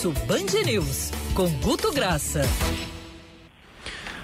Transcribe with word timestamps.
Pulso 0.00 0.18
Band 0.24 0.64
News, 0.64 1.10
com 1.34 1.46
Guto 1.58 1.92
Graça. 1.92 2.40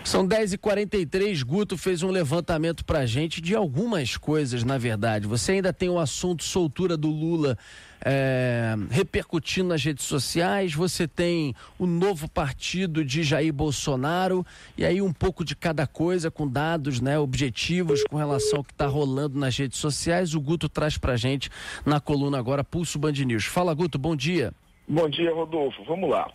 São 0.02 0.26
10h43, 0.26 1.44
Guto 1.44 1.76
fez 1.76 2.02
um 2.02 2.10
levantamento 2.10 2.82
pra 2.82 3.04
gente 3.04 3.42
de 3.42 3.54
algumas 3.54 4.16
coisas, 4.16 4.64
na 4.64 4.78
verdade. 4.78 5.26
Você 5.26 5.52
ainda 5.52 5.74
tem 5.74 5.90
o 5.90 5.98
assunto 5.98 6.44
soltura 6.44 6.96
do 6.96 7.10
Lula 7.10 7.58
é, 8.02 8.74
repercutindo 8.88 9.68
nas 9.68 9.84
redes 9.84 10.06
sociais, 10.06 10.72
você 10.72 11.06
tem 11.06 11.54
o 11.78 11.86
novo 11.86 12.26
partido 12.26 13.04
de 13.04 13.22
Jair 13.22 13.52
Bolsonaro, 13.52 14.46
e 14.78 14.84
aí 14.84 15.02
um 15.02 15.12
pouco 15.12 15.44
de 15.44 15.54
cada 15.54 15.86
coisa, 15.86 16.30
com 16.30 16.48
dados 16.48 17.02
né, 17.02 17.18
objetivos 17.18 18.02
com 18.04 18.16
relação 18.16 18.60
ao 18.60 18.64
que 18.64 18.72
está 18.72 18.86
rolando 18.86 19.38
nas 19.38 19.54
redes 19.54 19.78
sociais. 19.78 20.32
O 20.32 20.40
Guto 20.40 20.70
traz 20.70 20.96
pra 20.96 21.18
gente 21.18 21.50
na 21.84 22.00
coluna 22.00 22.38
agora 22.38 22.64
Pulso 22.64 22.98
Band 22.98 23.12
News. 23.12 23.44
Fala, 23.44 23.74
Guto, 23.74 23.98
bom 23.98 24.16
dia. 24.16 24.54
Bom 24.88 25.08
dia, 25.08 25.34
Rodolfo. 25.34 25.82
Vamos 25.84 26.08
lá. 26.08 26.30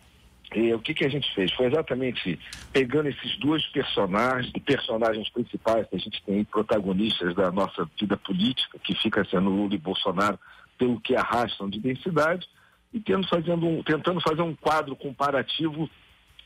E 0.54 0.74
o 0.74 0.80
que, 0.80 0.94
que 0.94 1.06
a 1.06 1.10
gente 1.10 1.34
fez? 1.34 1.54
Foi 1.54 1.68
exatamente 1.68 2.38
pegando 2.74 3.08
esses 3.08 3.38
dois 3.38 3.66
personagens, 3.68 4.52
personagens 4.66 5.30
principais 5.30 5.88
que 5.88 5.96
a 5.96 6.00
gente 6.00 6.22
tem 6.24 6.44
protagonistas 6.44 7.34
da 7.34 7.50
nossa 7.50 7.90
vida 7.98 8.18
política, 8.18 8.78
que 8.80 8.94
fica 8.96 9.24
sendo 9.24 9.50
Lula 9.50 9.76
e 9.76 9.78
Bolsonaro, 9.78 10.38
pelo 10.78 11.00
que 11.00 11.16
arrastam 11.16 11.70
de 11.70 11.80
densidade, 11.80 12.46
e 12.94 13.00
tendo, 13.00 13.26
fazendo 13.30 13.66
um, 13.66 13.82
tentando 13.82 14.20
fazer 14.20 14.42
um 14.42 14.54
quadro 14.54 14.98
comparativo 14.98 15.90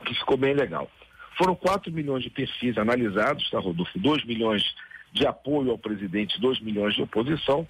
que 0.06 0.14
ficou 0.14 0.38
bem 0.38 0.54
legal. 0.54 0.88
Foram 1.36 1.56
4 1.56 1.92
milhões 1.92 2.24
de 2.24 2.30
perfis 2.30 2.78
analisados, 2.78 3.50
tá, 3.50 3.60
Rodolfo? 3.60 3.98
2 3.98 4.24
milhões 4.26 4.64
de 5.12 5.26
apoio 5.26 5.72
ao 5.72 5.78
presidente, 5.80 6.40
2 6.40 6.60
milhões 6.60 6.94
de 6.94 7.02
oposição, 7.02 7.68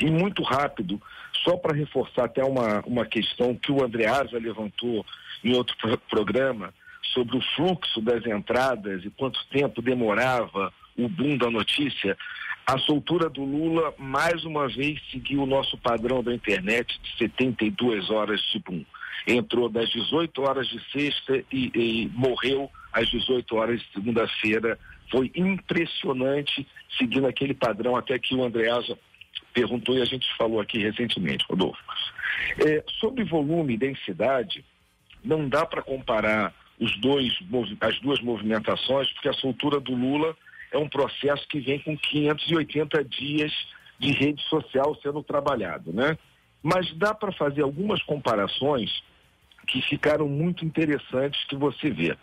e 0.00 0.10
muito 0.10 0.42
rápido, 0.42 1.00
só 1.44 1.56
para 1.56 1.76
reforçar 1.76 2.24
até 2.24 2.44
uma, 2.44 2.80
uma 2.86 3.06
questão 3.06 3.54
que 3.54 3.70
o 3.70 3.84
Andreasa 3.84 4.38
levantou 4.38 5.04
em 5.42 5.54
outro 5.54 5.76
pro 5.76 5.98
programa 5.98 6.72
sobre 7.12 7.36
o 7.36 7.42
fluxo 7.54 8.00
das 8.00 8.24
entradas 8.26 9.04
e 9.04 9.10
quanto 9.10 9.44
tempo 9.48 9.82
demorava 9.82 10.72
o 10.96 11.08
boom 11.08 11.36
da 11.36 11.50
notícia, 11.50 12.16
a 12.66 12.78
soltura 12.78 13.28
do 13.28 13.44
Lula 13.44 13.92
mais 13.98 14.44
uma 14.44 14.68
vez 14.68 14.98
seguiu 15.10 15.42
o 15.42 15.46
nosso 15.46 15.76
padrão 15.76 16.22
da 16.22 16.34
internet 16.34 16.98
de 17.02 17.18
72 17.18 18.10
horas 18.10 18.40
de 18.52 18.58
boom. 18.58 18.84
Entrou 19.26 19.68
das 19.68 19.90
18 19.90 20.42
horas 20.42 20.66
de 20.68 20.80
sexta 20.90 21.44
e, 21.52 21.70
e 21.74 22.10
morreu 22.14 22.70
às 22.92 23.08
18 23.08 23.56
horas 23.56 23.80
de 23.80 23.92
segunda-feira. 23.92 24.78
Foi 25.10 25.30
impressionante 25.34 26.66
seguindo 26.96 27.26
aquele 27.26 27.54
padrão 27.54 27.96
até 27.96 28.18
que 28.18 28.34
o 28.34 28.42
Andreasa 28.42 28.98
perguntou 29.54 29.96
e 29.96 30.02
a 30.02 30.04
gente 30.04 30.26
falou 30.36 30.60
aqui 30.60 30.78
recentemente, 30.78 31.46
Rodolfo. 31.48 31.80
É, 32.66 32.84
sobre 33.00 33.24
volume 33.24 33.74
e 33.74 33.78
densidade, 33.78 34.64
não 35.24 35.48
dá 35.48 35.64
para 35.64 35.80
comparar 35.80 36.52
os 36.78 36.98
dois, 37.00 37.32
as 37.80 37.98
duas 38.00 38.20
movimentações, 38.20 39.10
porque 39.12 39.28
a 39.28 39.32
soltura 39.32 39.80
do 39.80 39.94
Lula 39.94 40.36
é 40.72 40.76
um 40.76 40.88
processo 40.88 41.46
que 41.48 41.60
vem 41.60 41.78
com 41.78 41.96
580 41.96 43.04
dias 43.04 43.52
de 43.98 44.10
rede 44.10 44.42
social 44.48 44.94
sendo 45.00 45.22
trabalhado, 45.22 45.92
né? 45.92 46.18
Mas 46.60 46.92
dá 46.96 47.14
para 47.14 47.30
fazer 47.30 47.62
algumas 47.62 48.02
comparações 48.02 49.02
que 49.68 49.80
ficaram 49.82 50.28
muito 50.28 50.64
interessantes 50.64 51.42
que 51.44 51.56
você 51.56 51.90
vê. 51.90 52.16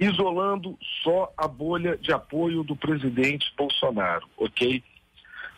Isolando 0.00 0.76
só 1.04 1.32
a 1.36 1.46
bolha 1.46 1.96
de 1.96 2.12
apoio 2.12 2.64
do 2.64 2.74
presidente 2.74 3.52
Bolsonaro, 3.56 4.26
ok? 4.36 4.82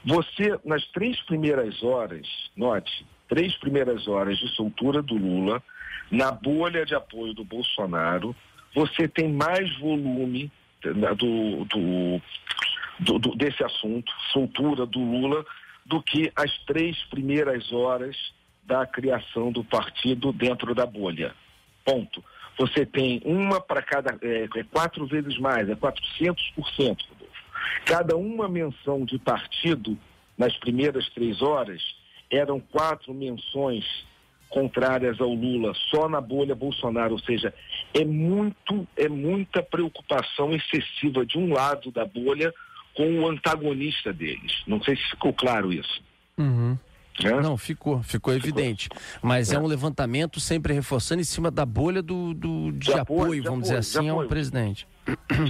Você, 0.05 0.59
nas 0.65 0.85
três 0.89 1.21
primeiras 1.23 1.83
horas, 1.83 2.27
note, 2.57 3.07
três 3.29 3.57
primeiras 3.57 4.07
horas 4.07 4.39
de 4.39 4.49
soltura 4.55 5.03
do 5.03 5.15
Lula, 5.15 5.63
na 6.11 6.31
bolha 6.31 6.85
de 6.85 6.95
apoio 6.95 7.33
do 7.33 7.45
Bolsonaro, 7.45 8.37
você 8.75 9.09
tem 9.09 9.33
mais 9.33 9.75
volume 9.79 10.51
né, 10.85 11.15
do, 11.15 11.65
do, 11.65 12.21
do, 13.01 13.19
do, 13.19 13.37
desse 13.37 13.65
assunto, 13.65 14.13
soltura 14.33 14.85
do 14.85 14.99
Lula, 14.99 15.45
do 15.87 16.03
que 16.03 16.31
as 16.37 16.51
três 16.67 16.97
primeiras 17.05 17.73
horas 17.73 18.17
da 18.65 18.87
criação 18.87 19.53
do 19.53 19.63
partido 19.65 20.33
dentro 20.33 20.75
da 20.75 20.87
bolha. 20.87 21.35
Ponto. 21.85 22.25
Você 22.59 22.87
tem 22.87 23.21
uma 23.25 23.61
para 23.61 23.83
cada, 23.83 24.17
é, 24.23 24.45
é, 24.45 24.63
quatro 24.65 25.07
vezes 25.07 25.39
mais, 25.39 25.69
é 25.69 25.75
400%. 25.75 26.97
Cada 27.85 28.17
uma 28.17 28.49
menção 28.49 29.05
de 29.05 29.19
partido 29.19 29.99
nas 30.37 30.57
primeiras 30.57 31.09
três 31.11 31.43
horas 31.43 31.83
eram 32.31 32.59
quatro 32.61 33.15
menções 33.15 33.85
contrárias 34.49 35.21
ao 35.21 35.35
Lula 35.35 35.73
só 35.91 36.09
na 36.09 36.21
bolha 36.21 36.55
Bolsonaro, 36.55 37.15
ou 37.15 37.19
seja, 37.19 37.53
é 37.93 38.05
muito, 38.05 38.87
é 38.97 39.09
muita 39.09 39.63
preocupação 39.63 40.55
excessiva 40.55 41.27
de 41.27 41.37
um 41.37 41.53
lado 41.53 41.91
da 41.91 42.05
bolha 42.05 42.55
com 42.95 43.21
o 43.21 43.29
antagonista 43.29 44.13
deles. 44.13 44.63
Não 44.67 44.81
sei 44.83 44.97
se 44.97 45.11
ficou 45.11 45.33
claro 45.33 45.73
isso. 45.73 46.01
Uhum. 46.39 46.79
É? 47.23 47.41
Não, 47.41 47.57
ficou, 47.57 48.03
ficou 48.03 48.35
evidente. 48.35 48.89
Mas 49.23 49.53
é. 49.53 49.57
é. 49.57 49.59
um 49.59 49.67
levantamento 49.67 50.41
sempre 50.41 50.73
reforçando 50.73 51.21
em 51.21 51.25
cima 51.25 51.51
da 51.51 51.65
bolha 51.65 52.03
do, 52.03 52.35
do 52.35 52.73
de, 52.73 52.87
de 52.87 52.93
apoio, 52.93 53.23
apoio, 53.23 53.43
vamos 53.45 53.63
dizer 53.63 53.77
assim, 53.77 54.09
ao 54.09 54.27
presidente. 54.27 54.89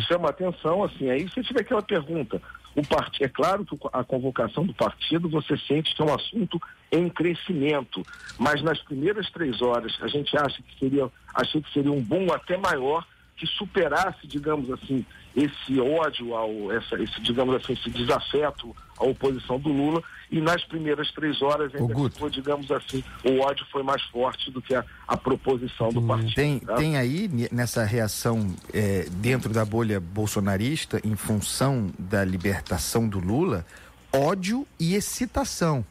Chama 0.08 0.28
atenção, 0.28 0.82
assim, 0.82 1.08
aí 1.08 1.28
você 1.28 1.42
tiver 1.42 1.60
aquela 1.60 1.82
pergunta. 1.82 2.42
O 2.74 2.84
part... 2.84 3.22
É 3.22 3.28
claro 3.28 3.64
que 3.64 3.78
a 3.92 4.02
convocação 4.02 4.66
do 4.66 4.74
partido 4.74 5.28
você 5.28 5.56
sente 5.56 5.94
que 5.94 6.02
é 6.02 6.04
um 6.04 6.12
assunto 6.12 6.60
em 6.90 7.08
crescimento, 7.08 8.02
mas 8.38 8.62
nas 8.62 8.80
primeiras 8.80 9.30
três 9.30 9.62
horas 9.62 9.96
a 10.02 10.08
gente 10.08 10.36
acha 10.36 10.60
que 10.60 10.78
seria, 10.78 11.08
achei 11.34 11.62
que 11.62 11.72
seria 11.72 11.92
um 11.92 12.02
boom 12.02 12.32
até 12.32 12.56
maior 12.56 13.06
que 13.36 13.46
superasse, 13.46 14.26
digamos 14.26 14.70
assim, 14.70 15.04
esse 15.36 15.80
ódio 15.80 16.34
ao, 16.34 16.72
essa, 16.72 17.00
esse, 17.02 17.20
digamos 17.20 17.54
assim, 17.56 17.72
esse 17.72 17.90
desafeto 17.90 18.74
à 18.98 19.04
oposição 19.04 19.58
do 19.58 19.68
Lula 19.68 20.02
e 20.30 20.40
nas 20.40 20.64
primeiras 20.64 21.10
três 21.12 21.40
horas 21.42 21.74
ainda 21.74 22.10
ficou, 22.10 22.30
digamos 22.30 22.70
assim, 22.70 23.04
o 23.24 23.40
ódio 23.40 23.64
foi 23.70 23.82
mais 23.82 24.02
forte 24.04 24.50
do 24.50 24.60
que 24.60 24.74
a, 24.74 24.84
a 25.06 25.16
proposição 25.16 25.90
do 25.90 26.00
hum, 26.00 26.06
partido. 26.06 26.34
Tem, 26.34 26.58
tá? 26.58 26.74
tem 26.74 26.96
aí 26.96 27.30
nessa 27.52 27.84
reação 27.84 28.54
é, 28.72 29.06
dentro 29.10 29.52
da 29.52 29.64
bolha 29.64 30.00
bolsonarista 30.00 31.00
em 31.04 31.14
função 31.14 31.90
da 31.98 32.24
libertação 32.24 33.08
do 33.08 33.18
Lula 33.18 33.64
ódio 34.12 34.66
e 34.78 34.94
excitação. 34.94 35.84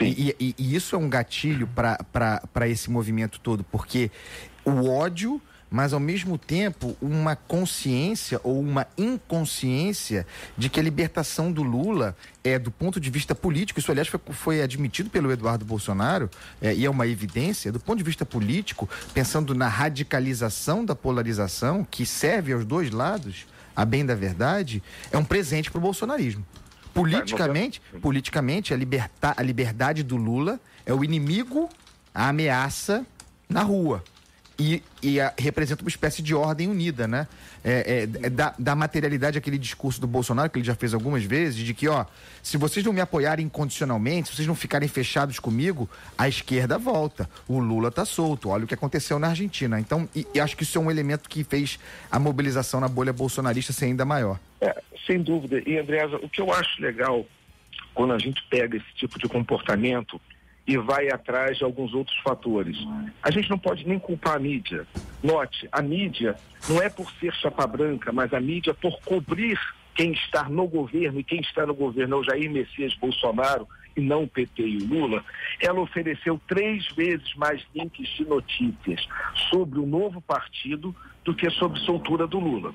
E, 0.00 0.34
e, 0.40 0.54
e, 0.58 0.74
isso 0.74 0.96
é 0.96 0.98
um 0.98 1.08
gatilho 1.08 1.68
para 1.68 2.68
esse 2.68 2.90
movimento 2.90 3.38
todo, 3.38 3.62
porque 3.64 4.10
o 4.64 4.90
ódio 4.90 5.40
mas 5.74 5.92
ao 5.92 5.98
mesmo 5.98 6.38
tempo 6.38 6.96
uma 7.02 7.34
consciência 7.34 8.40
ou 8.44 8.60
uma 8.60 8.86
inconsciência 8.96 10.24
de 10.56 10.68
que 10.68 10.78
a 10.78 10.82
libertação 10.84 11.50
do 11.50 11.64
Lula 11.64 12.16
é 12.44 12.60
do 12.60 12.70
ponto 12.70 13.00
de 13.00 13.10
vista 13.10 13.34
político, 13.34 13.80
isso 13.80 13.90
aliás 13.90 14.06
foi, 14.06 14.20
foi 14.30 14.62
admitido 14.62 15.10
pelo 15.10 15.32
Eduardo 15.32 15.64
Bolsonaro 15.64 16.30
é, 16.62 16.72
e 16.72 16.84
é 16.84 16.88
uma 16.88 17.08
evidência, 17.08 17.72
do 17.72 17.80
ponto 17.80 17.98
de 17.98 18.04
vista 18.04 18.24
político, 18.24 18.88
pensando 19.12 19.52
na 19.52 19.66
radicalização 19.66 20.84
da 20.84 20.94
polarização 20.94 21.84
que 21.84 22.06
serve 22.06 22.52
aos 22.52 22.64
dois 22.64 22.92
lados, 22.92 23.44
a 23.74 23.84
bem 23.84 24.06
da 24.06 24.14
verdade, 24.14 24.80
é 25.10 25.18
um 25.18 25.24
presente 25.24 25.72
para 25.72 25.78
o 25.78 25.82
bolsonarismo. 25.82 26.46
Politicamente, 26.92 27.82
politicamente 28.00 28.72
a, 28.72 28.76
liberta, 28.76 29.34
a 29.36 29.42
liberdade 29.42 30.04
do 30.04 30.16
Lula 30.16 30.60
é 30.86 30.94
o 30.94 31.02
inimigo, 31.02 31.68
a 32.14 32.28
ameaça 32.28 33.04
na 33.48 33.62
rua 33.62 34.04
e, 34.58 34.82
e 35.02 35.20
a, 35.20 35.32
representa 35.36 35.82
uma 35.82 35.88
espécie 35.88 36.22
de 36.22 36.34
ordem 36.34 36.68
unida, 36.68 37.08
né? 37.08 37.26
É, 37.64 38.06
é, 38.22 38.26
é 38.26 38.30
da, 38.30 38.54
da, 38.58 38.76
materialidade 38.76 39.38
aquele 39.38 39.58
discurso 39.58 40.00
do 40.00 40.06
Bolsonaro, 40.06 40.50
que 40.50 40.58
ele 40.58 40.66
já 40.66 40.74
fez 40.74 40.94
algumas 40.94 41.24
vezes, 41.24 41.64
de 41.64 41.74
que, 41.74 41.88
ó, 41.88 42.04
se 42.42 42.56
vocês 42.56 42.84
não 42.84 42.92
me 42.92 43.00
apoiarem 43.00 43.46
incondicionalmente, 43.46 44.28
se 44.28 44.36
vocês 44.36 44.46
não 44.46 44.54
ficarem 44.54 44.88
fechados 44.88 45.38
comigo, 45.38 45.88
a 46.16 46.28
esquerda 46.28 46.78
volta. 46.78 47.28
O 47.48 47.58
Lula 47.58 47.90
tá 47.90 48.04
solto. 48.04 48.50
Olha 48.50 48.64
o 48.64 48.66
que 48.66 48.74
aconteceu 48.74 49.18
na 49.18 49.28
Argentina. 49.28 49.80
Então, 49.80 50.08
e, 50.14 50.26
e 50.34 50.40
acho 50.40 50.56
que 50.56 50.62
isso 50.62 50.78
é 50.78 50.80
um 50.80 50.90
elemento 50.90 51.28
que 51.28 51.42
fez 51.42 51.78
a 52.10 52.18
mobilização 52.18 52.80
na 52.80 52.88
bolha 52.88 53.12
bolsonarista 53.12 53.72
ser 53.72 53.86
ainda 53.86 54.04
maior. 54.04 54.38
É, 54.60 54.80
sem 55.06 55.20
dúvida. 55.22 55.62
E, 55.66 55.78
Andreasa, 55.78 56.16
o 56.16 56.28
que 56.28 56.40
eu 56.40 56.52
acho 56.52 56.80
legal 56.80 57.26
quando 57.94 58.12
a 58.12 58.18
gente 58.18 58.42
pega 58.50 58.76
esse 58.76 58.94
tipo 58.94 59.18
de 59.18 59.28
comportamento 59.28 60.20
e 60.66 60.76
vai 60.78 61.08
atrás 61.08 61.58
de 61.58 61.64
alguns 61.64 61.92
outros 61.92 62.16
fatores. 62.18 62.76
A 63.22 63.30
gente 63.30 63.50
não 63.50 63.58
pode 63.58 63.86
nem 63.86 63.98
culpar 63.98 64.36
a 64.36 64.38
mídia. 64.38 64.86
Note, 65.22 65.68
a 65.70 65.82
mídia 65.82 66.36
não 66.68 66.80
é 66.80 66.88
por 66.88 67.10
ser 67.12 67.34
chapa 67.34 67.66
branca, 67.66 68.12
mas 68.12 68.32
a 68.32 68.40
mídia 68.40 68.72
por 68.72 68.98
cobrir 69.02 69.58
quem 69.94 70.12
está 70.12 70.48
no 70.48 70.66
governo 70.66 71.20
e 71.20 71.24
quem 71.24 71.40
está 71.40 71.66
no 71.66 71.74
governo 71.74 72.16
é 72.16 72.18
o 72.18 72.24
Jair 72.24 72.50
Messias 72.50 72.94
Bolsonaro 72.94 73.68
e 73.96 74.00
não 74.00 74.24
o 74.24 74.28
PT 74.28 74.62
e 74.62 74.78
o 74.78 74.88
Lula, 74.88 75.24
ela 75.60 75.80
ofereceu 75.80 76.40
três 76.48 76.86
vezes 76.96 77.32
mais 77.36 77.62
links 77.74 78.08
de 78.16 78.24
notícias 78.24 79.06
sobre 79.50 79.78
o 79.78 79.86
novo 79.86 80.20
partido 80.20 80.94
do 81.24 81.34
que 81.34 81.48
sobre 81.50 81.78
soltura 81.80 82.26
do 82.26 82.40
Lula. 82.40 82.74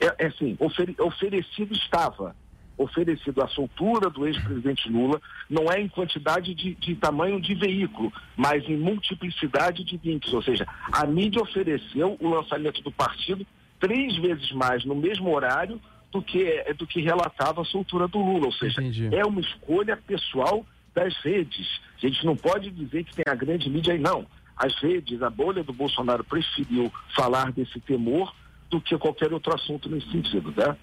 É, 0.00 0.24
é 0.24 0.26
assim, 0.26 0.56
ofere, 0.58 0.96
oferecido 0.98 1.74
estava, 1.74 2.34
oferecido 2.76 3.42
a 3.42 3.48
soltura 3.48 4.10
do 4.10 4.26
ex-presidente 4.26 4.88
Lula 4.88 5.20
não 5.48 5.70
é 5.70 5.80
em 5.80 5.88
quantidade 5.88 6.54
de, 6.54 6.74
de, 6.74 6.94
tamanho 6.96 7.40
de 7.40 7.54
veículo, 7.54 8.12
mas 8.36 8.64
em 8.68 8.76
multiplicidade 8.76 9.84
de 9.84 10.00
links. 10.02 10.32
Ou 10.32 10.42
seja, 10.42 10.66
a 10.92 11.06
mídia 11.06 11.42
ofereceu 11.42 12.16
o 12.20 12.28
lançamento 12.28 12.82
do 12.82 12.90
partido 12.90 13.46
três 13.78 14.16
vezes 14.16 14.50
mais 14.52 14.84
no 14.84 14.94
mesmo 14.94 15.34
horário 15.34 15.80
do 16.10 16.22
que, 16.22 16.62
do 16.74 16.86
que 16.86 17.00
relatava 17.00 17.62
a 17.62 17.64
soltura 17.64 18.08
do 18.08 18.18
Lula. 18.18 18.46
Ou 18.46 18.52
seja, 18.52 18.80
Entendi. 18.80 19.14
é 19.14 19.24
uma 19.24 19.40
escolha 19.40 19.96
pessoal 19.96 20.64
das 20.94 21.14
redes. 21.18 21.80
A 21.96 22.06
gente 22.06 22.24
não 22.24 22.36
pode 22.36 22.70
dizer 22.70 23.04
que 23.04 23.14
tem 23.14 23.24
a 23.26 23.34
grande 23.34 23.68
mídia 23.68 23.92
aí, 23.92 23.98
não. 23.98 24.26
As 24.56 24.74
redes, 24.80 25.20
a 25.22 25.28
bolha 25.28 25.64
do 25.64 25.72
Bolsonaro 25.72 26.22
preferiu 26.22 26.92
falar 27.16 27.50
desse 27.50 27.80
temor 27.80 28.32
do 28.70 28.80
que 28.80 28.96
qualquer 28.96 29.32
outro 29.32 29.54
assunto 29.54 29.88
nesse 29.88 30.10
sentido, 30.10 30.54
né? 30.56 30.76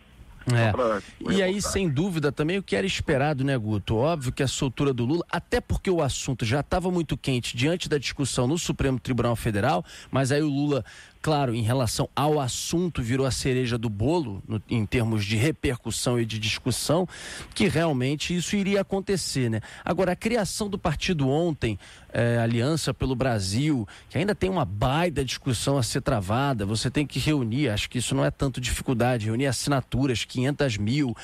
É. 0.47 1.33
E 1.33 1.41
aí, 1.41 1.61
sem 1.61 1.89
dúvida, 1.89 2.31
também 2.31 2.57
o 2.57 2.63
que 2.63 2.75
era 2.75 2.85
esperado, 2.85 3.43
né, 3.43 3.57
Guto? 3.57 3.95
Óbvio 3.95 4.31
que 4.31 4.41
a 4.41 4.47
soltura 4.47 4.93
do 4.93 5.05
Lula, 5.05 5.23
até 5.31 5.61
porque 5.61 5.89
o 5.89 6.01
assunto 6.01 6.43
já 6.45 6.61
estava 6.61 6.89
muito 6.89 7.17
quente 7.17 7.55
diante 7.55 7.87
da 7.87 7.97
discussão 7.97 8.47
no 8.47 8.57
Supremo 8.57 8.99
Tribunal 8.99 9.35
Federal, 9.35 9.85
mas 10.09 10.31
aí 10.31 10.41
o 10.41 10.49
Lula 10.49 10.83
claro, 11.21 11.53
em 11.53 11.61
relação 11.61 12.09
ao 12.15 12.39
assunto, 12.39 13.01
virou 13.01 13.25
a 13.25 13.31
cereja 13.31 13.77
do 13.77 13.89
bolo, 13.89 14.41
no, 14.47 14.61
em 14.69 14.85
termos 14.85 15.23
de 15.23 15.35
repercussão 15.35 16.19
e 16.19 16.25
de 16.25 16.39
discussão, 16.39 17.07
que 17.53 17.67
realmente 17.67 18.35
isso 18.35 18.55
iria 18.55 18.81
acontecer, 18.81 19.49
né? 19.49 19.61
Agora, 19.85 20.13
a 20.13 20.15
criação 20.15 20.69
do 20.69 20.79
partido 20.79 21.29
ontem, 21.29 21.77
é, 22.11 22.37
Aliança 22.39 22.93
pelo 22.93 23.15
Brasil, 23.15 23.87
que 24.09 24.17
ainda 24.17 24.33
tem 24.33 24.49
uma 24.49 24.65
baita 24.65 25.23
discussão 25.23 25.77
a 25.77 25.83
ser 25.83 26.01
travada, 26.01 26.65
você 26.65 26.89
tem 26.89 27.05
que 27.05 27.19
reunir, 27.19 27.69
acho 27.69 27.89
que 27.89 27.99
isso 27.99 28.15
não 28.15 28.25
é 28.25 28.31
tanto 28.31 28.59
dificuldade, 28.59 29.25
reunir 29.25 29.45
assinaturas, 29.45 30.25
500 30.25 30.77
mil, 30.77 31.15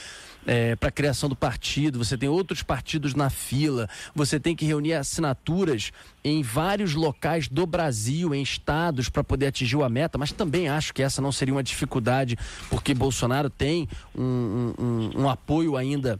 é, 0.47 0.77
para 0.77 0.87
a 0.87 0.91
criação 0.91 1.27
do 1.27 1.35
partido, 1.35 2.03
você 2.03 2.17
tem 2.17 2.29
outros 2.29 2.63
partidos 2.63 3.13
na 3.13 3.29
fila, 3.29 3.89
você 4.15 4.39
tem 4.39 4.55
que 4.55 4.65
reunir 4.65 4.93
assinaturas 4.93 5.91
em 6.23 6.41
vários 6.41 6.95
locais 6.95 7.47
do 7.49 7.65
Brasil, 7.67 8.33
em 8.33 8.41
estados, 8.41 9.09
para 9.09 9.23
poder 9.23 9.47
atingir 9.47 9.81
a 9.83 9.89
meta, 9.89 10.17
mas 10.17 10.31
também 10.31 10.69
acho 10.69 10.93
que 10.93 11.03
essa 11.03 11.21
não 11.21 11.31
seria 11.31 11.53
uma 11.53 11.63
dificuldade, 11.63 12.37
porque 12.69 12.93
Bolsonaro 12.93 13.49
tem 13.49 13.87
um, 14.17 14.73
um, 14.79 15.21
um 15.21 15.29
apoio 15.29 15.75
ainda 15.75 16.19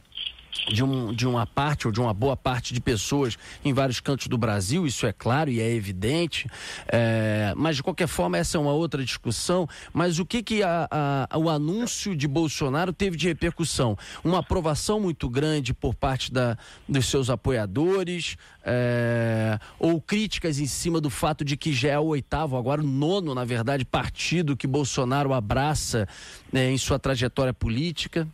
de, 0.68 0.82
um, 0.82 1.12
de 1.12 1.26
uma 1.26 1.46
parte 1.46 1.86
ou 1.86 1.92
de 1.92 2.00
uma 2.00 2.12
boa 2.12 2.36
parte 2.36 2.74
de 2.74 2.80
pessoas 2.80 3.38
em 3.64 3.72
vários 3.72 4.00
cantos 4.00 4.26
do 4.26 4.36
Brasil, 4.36 4.86
isso 4.86 5.06
é 5.06 5.12
claro 5.12 5.50
e 5.50 5.60
é 5.60 5.72
evidente, 5.72 6.48
é, 6.86 7.52
mas 7.56 7.76
de 7.76 7.82
qualquer 7.82 8.08
forma 8.08 8.36
essa 8.36 8.56
é 8.56 8.60
uma 8.60 8.72
outra 8.72 9.04
discussão. 9.04 9.68
Mas 9.92 10.18
o 10.18 10.26
que, 10.26 10.42
que 10.42 10.62
a, 10.62 10.88
a, 11.30 11.38
o 11.38 11.48
anúncio 11.48 12.16
de 12.16 12.26
Bolsonaro 12.26 12.92
teve 12.92 13.16
de 13.16 13.28
repercussão? 13.28 13.96
Uma 14.24 14.40
aprovação 14.40 15.00
muito 15.00 15.28
grande 15.28 15.72
por 15.72 15.94
parte 15.94 16.32
da, 16.32 16.56
dos 16.88 17.06
seus 17.06 17.30
apoiadores, 17.30 18.36
é, 18.64 19.58
ou 19.78 20.00
críticas 20.00 20.58
em 20.58 20.66
cima 20.66 21.00
do 21.00 21.08
fato 21.08 21.44
de 21.44 21.56
que 21.56 21.72
já 21.72 21.90
é 21.90 21.98
o 21.98 22.06
oitavo, 22.06 22.56
agora 22.56 22.82
o 22.82 22.86
nono, 22.86 23.34
na 23.34 23.44
verdade, 23.44 23.84
partido 23.84 24.56
que 24.56 24.66
Bolsonaro 24.66 25.32
abraça 25.32 26.06
né, 26.52 26.70
em 26.70 26.76
sua 26.78 26.98
trajetória 26.98 27.54
política? 27.54 28.28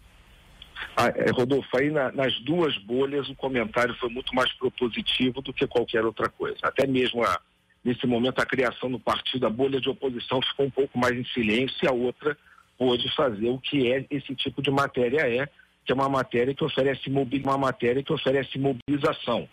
Ah, 0.97 1.13
é, 1.15 1.31
Rodolfo, 1.31 1.69
aí 1.77 1.91
na, 1.91 2.13
nas 2.13 2.39
duas 2.41 2.77
bolhas 2.79 3.29
o 3.29 3.35
comentário 3.35 3.95
foi 3.97 4.09
muito 4.09 4.35
mais 4.35 4.53
propositivo 4.55 5.43
do 5.43 5.53
que 5.53 5.67
qualquer 5.67 6.05
outra 6.05 6.29
coisa. 6.29 6.59
Até 6.63 6.87
mesmo 6.87 7.25
a, 7.25 7.41
nesse 7.85 8.07
momento 8.07 8.41
a 8.41 8.47
criação 8.47 8.91
do 8.91 8.99
partido, 8.99 9.47
a 9.47 9.51
bolha 9.51 9.81
de 9.81 9.89
oposição 9.89 10.41
ficou 10.43 10.67
um 10.67 10.71
pouco 10.71 10.99
mais 10.99 11.17
em 11.17 11.25
silêncio 11.27 11.77
e 11.83 11.89
a 11.89 11.93
outra 11.93 12.37
pôde 12.79 13.09
fazer 13.15 13.49
o 13.49 13.59
que 13.59 13.93
é 13.93 14.05
esse 14.11 14.35
tipo 14.35 14.61
de 14.63 14.71
matéria 14.71 15.21
é, 15.21 15.49
que 15.85 15.93
é 15.93 15.95
uma 15.95 16.09
matéria 16.09 16.55
que 16.55 16.65
oferece 16.65 17.11
uma 17.11 17.59
matéria 17.59 18.03
que 18.03 18.13
oferece 18.13 18.59
mobilização. 18.59 19.49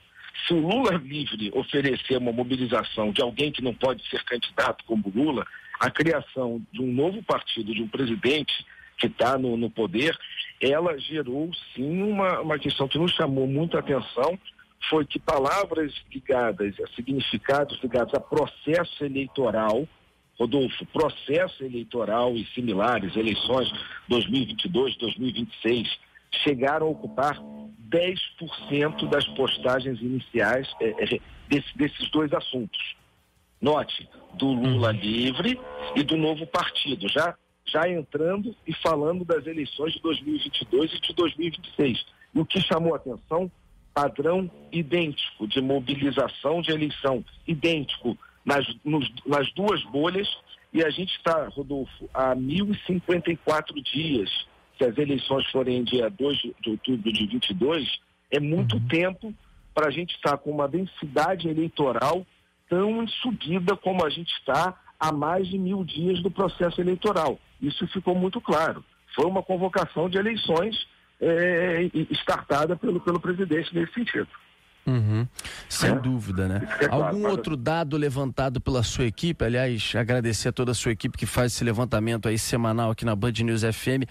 Se 0.47 0.53
o 0.53 0.59
Lula 0.59 0.93
livre 0.97 1.51
oferecer 1.53 2.17
uma 2.17 2.31
mobilização 2.31 3.11
de 3.11 3.21
alguém 3.21 3.51
que 3.51 3.61
não 3.61 3.73
pode 3.73 4.07
ser 4.09 4.23
candidato 4.23 4.83
como 4.85 5.11
Lula, 5.13 5.45
a 5.79 5.89
criação 5.91 6.61
de 6.71 6.81
um 6.81 6.91
novo 6.91 7.21
partido, 7.23 7.73
de 7.73 7.81
um 7.81 7.87
presidente 7.87 8.65
que 9.01 9.07
está 9.07 9.35
no, 9.37 9.57
no 9.57 9.69
poder, 9.69 10.15
ela 10.61 10.97
gerou 10.99 11.49
sim 11.75 12.03
uma, 12.03 12.39
uma 12.39 12.59
questão 12.59 12.87
que 12.87 12.99
nos 12.99 13.11
chamou 13.13 13.47
muita 13.47 13.79
atenção, 13.79 14.37
foi 14.89 15.05
que 15.05 15.19
palavras 15.19 15.91
ligadas 16.13 16.75
a 16.79 16.87
significados 16.95 17.79
ligados 17.81 18.13
a 18.13 18.19
processo 18.19 19.03
eleitoral, 19.03 19.87
Rodolfo, 20.39 20.85
processo 20.87 21.63
eleitoral 21.63 22.35
e 22.35 22.45
similares, 22.53 23.15
eleições 23.15 23.71
2022, 24.07 24.95
2026, 24.97 25.99
chegaram 26.43 26.87
a 26.87 26.89
ocupar 26.89 27.39
10% 27.89 29.09
das 29.09 29.27
postagens 29.29 29.99
iniciais 29.99 30.67
é, 30.79 30.89
é, 30.89 31.19
desse, 31.49 31.77
desses 31.77 32.09
dois 32.11 32.31
assuntos. 32.33 32.95
Note, 33.59 34.09
do 34.33 34.47
Lula 34.47 34.91
uhum. 34.91 34.99
livre 34.99 35.59
e 35.95 36.03
do 36.03 36.17
novo 36.17 36.47
partido. 36.47 37.07
Já 37.07 37.35
já 37.71 37.89
entrando 37.89 38.55
e 38.67 38.73
falando 38.73 39.23
das 39.23 39.45
eleições 39.45 39.93
de 39.93 40.01
2022 40.01 40.93
e 40.93 41.01
de 41.01 41.13
2026. 41.13 42.05
E 42.35 42.39
o 42.39 42.45
que 42.45 42.61
chamou 42.61 42.93
a 42.93 42.97
atenção, 42.97 43.51
padrão 43.93 44.49
idêntico 44.71 45.47
de 45.47 45.61
mobilização 45.61 46.61
de 46.61 46.71
eleição, 46.71 47.23
idêntico 47.47 48.17
nas, 48.45 48.65
nos, 48.83 49.09
nas 49.25 49.51
duas 49.53 49.83
bolhas, 49.85 50.27
e 50.73 50.83
a 50.83 50.89
gente 50.89 51.15
está, 51.15 51.47
Rodolfo, 51.49 52.09
há 52.13 52.35
1.054 52.35 53.73
dias, 53.83 54.29
se 54.77 54.85
as 54.85 54.97
eleições 54.97 55.45
forem 55.51 55.79
em 55.79 55.83
dia 55.83 56.09
2 56.09 56.37
de 56.37 56.69
outubro 56.69 57.11
de 57.11 57.27
22, 57.27 57.99
é 58.31 58.39
muito 58.39 58.77
uhum. 58.77 58.87
tempo 58.87 59.33
para 59.73 59.87
a 59.87 59.91
gente 59.91 60.15
estar 60.15 60.31
tá 60.31 60.37
com 60.37 60.51
uma 60.51 60.67
densidade 60.67 61.47
eleitoral 61.47 62.25
tão 62.69 63.03
em 63.03 63.07
subida 63.07 63.75
como 63.75 64.05
a 64.05 64.09
gente 64.09 64.31
está 64.31 64.79
há 64.97 65.11
mais 65.11 65.47
de 65.47 65.57
mil 65.57 65.83
dias 65.83 66.21
do 66.21 66.31
processo 66.31 66.79
eleitoral. 66.79 67.37
Isso 67.61 67.87
ficou 67.87 68.15
muito 68.15 68.41
claro. 68.41 68.83
Foi 69.15 69.25
uma 69.25 69.43
convocação 69.43 70.09
de 70.09 70.17
eleições 70.17 70.87
é, 71.19 71.89
estartada 72.09 72.75
pelo, 72.75 72.99
pelo 72.99 73.19
presidente 73.19 73.73
nesse 73.73 73.93
sentido. 73.93 74.27
Uhum. 74.85 75.27
Sem 75.69 75.91
é. 75.91 75.95
dúvida, 75.95 76.47
né? 76.47 76.67
É 76.79 76.87
claro, 76.87 77.03
Algum 77.03 77.21
mas... 77.21 77.31
outro 77.31 77.55
dado 77.55 77.95
levantado 77.97 78.59
pela 78.59 78.81
sua 78.81 79.05
equipe? 79.05 79.45
Aliás, 79.45 79.93
agradecer 79.95 80.49
a 80.49 80.51
toda 80.51 80.71
a 80.71 80.75
sua 80.75 80.91
equipe 80.91 81.17
que 81.17 81.25
faz 81.25 81.53
esse 81.53 81.63
levantamento 81.63 82.27
aí 82.27 82.37
semanal 82.37 82.91
aqui 82.91 83.05
na 83.05 83.15
Band 83.15 83.33
News 83.43 83.61
FM. 83.61 84.09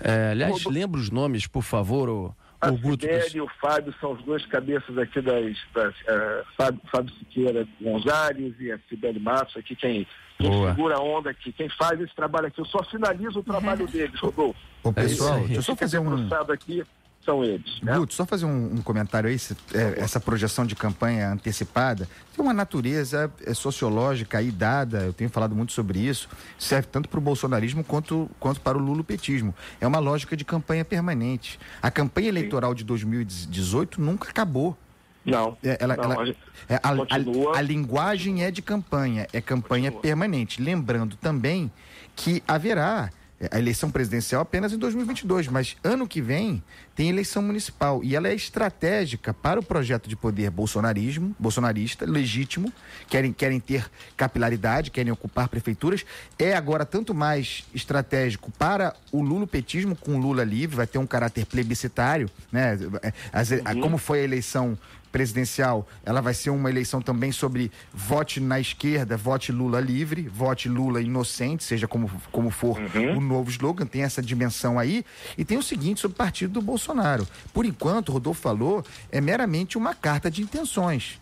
É, 0.00 0.30
aliás, 0.32 0.64
lembra 0.64 1.00
os 1.00 1.10
nomes, 1.10 1.46
por 1.46 1.62
favor, 1.62 2.08
o, 2.08 2.34
a 2.60 2.72
Sibeli 2.72 3.36
e 3.36 3.40
o 3.40 3.48
Fábio 3.60 3.94
são 4.00 4.12
os 4.12 4.22
dois 4.24 4.44
cabeças 4.46 4.98
aqui 4.98 5.20
das, 5.20 5.56
das 5.74 5.94
uh, 5.94 6.44
Fábio, 6.56 6.80
Fábio 6.90 7.14
Siqueira 7.14 7.66
Gonzalez 7.80 8.54
e 8.58 8.72
a 8.72 8.78
Sibeli 8.88 9.20
Matos 9.20 9.56
aqui, 9.56 9.76
quem, 9.76 10.06
quem 10.38 10.66
segura 10.68 10.96
a 10.96 11.00
onda 11.00 11.30
aqui, 11.30 11.52
quem 11.52 11.68
faz 11.68 12.00
esse 12.00 12.14
trabalho 12.14 12.48
aqui. 12.48 12.60
Eu 12.60 12.66
só 12.66 12.82
finalizo 12.84 13.38
o 13.38 13.44
trabalho 13.44 13.84
uhum. 13.84 13.90
deles, 13.90 14.18
Rodolfo. 14.20 14.58
Ô, 14.82 14.92
pessoal, 14.92 15.38
é 15.38 15.40
deixa 15.40 15.54
eu 15.54 15.62
só 15.62 15.76
fazer 15.76 15.98
um... 16.00 16.28
aqui 16.52 16.84
são 17.28 17.44
eles. 17.44 17.80
Né? 17.82 17.98
Guto, 17.98 18.14
só 18.14 18.24
fazer 18.24 18.46
um, 18.46 18.76
um 18.76 18.82
comentário 18.82 19.28
aí, 19.28 19.38
se, 19.38 19.54
é, 19.74 20.00
essa 20.00 20.18
projeção 20.18 20.64
de 20.64 20.74
campanha 20.74 21.30
antecipada 21.30 22.08
tem 22.34 22.42
uma 22.42 22.54
natureza 22.54 23.30
é, 23.44 23.52
sociológica 23.52 24.38
aí 24.38 24.50
dada, 24.50 25.00
eu 25.00 25.12
tenho 25.12 25.28
falado 25.28 25.54
muito 25.54 25.72
sobre 25.72 25.98
isso, 25.98 26.28
serve 26.58 26.88
tanto 26.90 27.08
para 27.08 27.18
o 27.18 27.20
bolsonarismo 27.20 27.84
quanto, 27.84 28.30
quanto 28.40 28.60
para 28.62 28.78
o 28.78 28.80
lulopetismo. 28.80 29.54
É 29.78 29.86
uma 29.86 29.98
lógica 29.98 30.34
de 30.34 30.44
campanha 30.44 30.84
permanente. 30.84 31.60
A 31.82 31.90
campanha 31.90 32.28
eleitoral 32.28 32.72
de 32.74 32.82
2018 32.84 34.00
nunca 34.00 34.30
acabou. 34.30 34.74
Não. 35.24 35.58
É, 35.62 35.76
ela, 35.80 35.96
não, 35.96 36.04
ela, 36.04 36.22
a, 36.22 36.72
é, 36.72 36.76
a, 36.76 36.90
a, 36.90 37.58
a, 37.58 37.60
linguagem 37.60 38.42
é 38.42 38.50
de 38.50 38.62
campanha, 38.62 39.26
é 39.30 39.42
campanha 39.42 39.90
continua. 39.90 40.00
permanente. 40.00 40.62
Lembrando 40.62 41.16
também 41.16 41.70
que 42.16 42.42
haverá 42.48 43.10
a 43.50 43.58
eleição 43.58 43.90
presidencial 43.90 44.42
apenas 44.42 44.72
em 44.72 44.78
2022, 44.78 45.46
mas 45.48 45.76
ano 45.84 46.08
que 46.08 46.20
vem 46.20 46.62
tem 46.96 47.08
eleição 47.08 47.40
municipal 47.40 48.02
e 48.02 48.16
ela 48.16 48.26
é 48.26 48.34
estratégica 48.34 49.32
para 49.32 49.60
o 49.60 49.62
projeto 49.62 50.08
de 50.08 50.16
poder 50.16 50.50
bolsonarismo, 50.50 51.36
bolsonarista, 51.38 52.04
legítimo, 52.04 52.72
querem, 53.08 53.32
querem 53.32 53.60
ter 53.60 53.88
capilaridade, 54.16 54.90
querem 54.90 55.12
ocupar 55.12 55.48
prefeituras. 55.48 56.04
É 56.36 56.56
agora 56.56 56.84
tanto 56.84 57.14
mais 57.14 57.64
estratégico 57.72 58.50
para 58.58 58.92
o 59.12 59.22
lulopetismo 59.22 59.94
com 59.94 60.16
o 60.16 60.18
Lula 60.18 60.42
livre, 60.42 60.74
vai 60.74 60.86
ter 60.88 60.98
um 60.98 61.06
caráter 61.06 61.46
plebiscitário, 61.46 62.28
né? 62.50 62.76
As, 63.32 63.52
uhum. 63.52 63.80
Como 63.80 63.98
foi 63.98 64.20
a 64.20 64.24
eleição 64.24 64.76
presidencial, 65.10 65.88
ela 66.04 66.20
vai 66.20 66.34
ser 66.34 66.50
uma 66.50 66.68
eleição 66.70 67.00
também 67.00 67.32
sobre 67.32 67.70
vote 67.92 68.40
na 68.40 68.60
esquerda, 68.60 69.16
vote 69.16 69.52
Lula 69.52 69.80
livre, 69.80 70.28
vote 70.28 70.68
Lula 70.68 71.00
inocente, 71.00 71.64
seja 71.64 71.88
como, 71.88 72.10
como 72.30 72.50
for 72.50 72.78
uhum. 72.78 73.18
o 73.18 73.20
novo 73.20 73.50
slogan, 73.50 73.86
tem 73.86 74.02
essa 74.02 74.22
dimensão 74.22 74.78
aí. 74.78 75.04
E 75.36 75.44
tem 75.44 75.58
o 75.58 75.62
seguinte 75.62 76.00
sobre 76.00 76.14
o 76.14 76.18
partido 76.18 76.54
do 76.54 76.62
Bolsonaro. 76.62 77.26
Por 77.52 77.64
enquanto, 77.64 78.10
o 78.10 78.12
Rodolfo 78.12 78.40
falou, 78.40 78.84
é 79.10 79.20
meramente 79.20 79.76
uma 79.76 79.94
carta 79.94 80.30
de 80.30 80.42
intenções. 80.42 81.18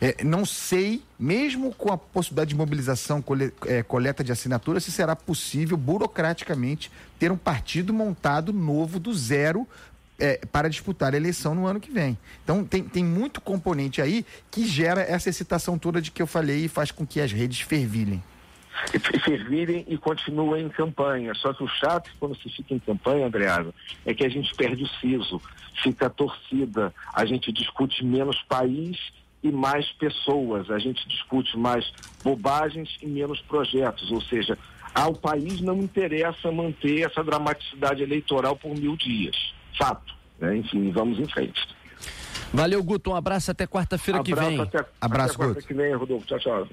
É, 0.00 0.22
não 0.22 0.44
sei, 0.44 1.02
mesmo 1.18 1.72
com 1.72 1.90
a 1.90 1.96
possibilidade 1.96 2.50
de 2.50 2.56
mobilização, 2.56 3.22
cole, 3.22 3.52
é, 3.66 3.82
coleta 3.82 4.22
de 4.22 4.30
assinaturas, 4.30 4.84
se 4.84 4.92
será 4.92 5.16
possível 5.16 5.76
burocraticamente 5.76 6.90
ter 7.18 7.32
um 7.32 7.36
partido 7.36 7.94
montado 7.94 8.52
novo 8.52 9.00
do 9.00 9.14
zero 9.14 9.66
é, 10.18 10.40
para 10.50 10.68
disputar 10.68 11.14
a 11.14 11.16
eleição 11.16 11.54
no 11.54 11.66
ano 11.66 11.80
que 11.80 11.90
vem. 11.90 12.16
Então 12.42 12.64
tem, 12.64 12.82
tem 12.82 13.04
muito 13.04 13.40
componente 13.40 14.00
aí 14.00 14.24
que 14.50 14.66
gera 14.66 15.00
essa 15.02 15.28
excitação 15.28 15.78
toda 15.78 16.00
de 16.00 16.10
que 16.10 16.22
eu 16.22 16.26
falei 16.26 16.64
e 16.64 16.68
faz 16.68 16.90
com 16.90 17.06
que 17.06 17.20
as 17.20 17.32
redes 17.32 17.60
fervilhem. 17.60 18.22
Fervilhem 19.24 19.84
e 19.88 19.96
continuem 19.96 20.66
em 20.66 20.68
campanha. 20.68 21.34
Só 21.34 21.52
que 21.52 21.64
o 21.64 21.68
chato 21.68 22.10
quando 22.20 22.36
se 22.36 22.48
fica 22.50 22.74
em 22.74 22.78
campanha, 22.78 23.26
Andreasa, 23.26 23.72
é 24.04 24.12
que 24.12 24.24
a 24.24 24.28
gente 24.28 24.54
perde 24.54 24.84
o 24.84 24.88
siso, 25.00 25.40
fica 25.82 26.06
a 26.06 26.10
torcida, 26.10 26.94
a 27.12 27.24
gente 27.24 27.50
discute 27.52 28.04
menos 28.04 28.42
país 28.42 28.98
e 29.42 29.50
mais 29.50 29.90
pessoas, 29.92 30.70
a 30.70 30.78
gente 30.78 31.06
discute 31.08 31.56
mais 31.56 31.90
bobagens 32.22 32.96
e 33.00 33.06
menos 33.06 33.40
projetos, 33.42 34.10
ou 34.10 34.20
seja, 34.20 34.58
ao 34.94 35.14
país 35.14 35.60
não 35.60 35.78
interessa 35.78 36.50
manter 36.50 37.06
essa 37.06 37.22
dramaticidade 37.22 38.02
eleitoral 38.02 38.56
por 38.56 38.74
mil 38.74 38.96
dias. 38.96 39.54
Fato. 39.78 40.14
Né? 40.38 40.58
Enfim, 40.58 40.90
vamos 40.90 41.18
em 41.18 41.26
frente. 41.26 41.60
Valeu, 42.52 42.82
Guto. 42.82 43.10
Um 43.10 43.16
abraço 43.16 43.50
até 43.50 43.66
quarta-feira 43.66 44.22
que 44.22 44.34
vem. 44.34 44.60
Até, 44.60 44.84
abraço, 45.00 45.30
até 45.30 45.36
quarta 45.36 45.54
Guto. 45.54 45.66
que 45.66 45.74
vem, 45.74 45.94
Rodolfo. 45.94 46.26
Tchau, 46.26 46.38
tchau. 46.38 46.64